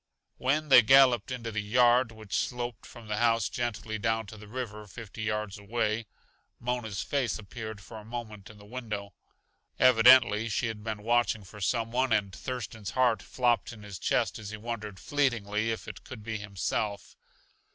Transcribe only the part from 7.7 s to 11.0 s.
for a moment in the window. Evidently she had